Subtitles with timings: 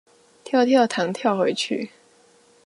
[0.43, 1.91] 跳跳糖跳回去